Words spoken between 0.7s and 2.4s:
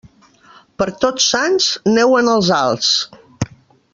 Per Tots Sants, neu en